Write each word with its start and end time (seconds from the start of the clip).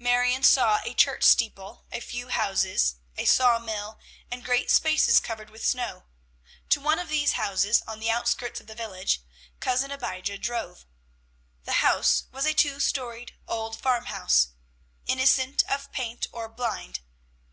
Marion 0.00 0.42
saw 0.42 0.80
a 0.82 0.92
church 0.92 1.22
steeple, 1.22 1.84
a 1.92 2.00
few 2.00 2.30
houses, 2.30 2.96
a 3.16 3.24
sawmill, 3.24 4.00
and 4.28 4.44
great 4.44 4.72
spaces 4.72 5.20
covered 5.20 5.50
with 5.50 5.64
snow. 5.64 6.02
To 6.70 6.80
one 6.80 6.98
of 6.98 7.08
these 7.08 7.34
houses, 7.38 7.80
on 7.86 8.00
the 8.00 8.10
outskirts 8.10 8.58
of 8.60 8.66
the 8.66 8.74
village, 8.74 9.22
Cousin 9.60 9.92
Abijah 9.92 10.36
drove. 10.38 10.84
The 11.62 11.78
house 11.86 12.24
was 12.32 12.44
a 12.44 12.54
two 12.54 12.80
storied 12.80 13.36
old 13.46 13.78
farmhouse, 13.80 14.48
innocent 15.06 15.62
of 15.70 15.92
paint 15.92 16.26
or 16.32 16.48
blind. 16.48 16.98